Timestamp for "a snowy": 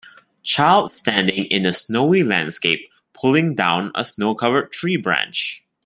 1.67-2.23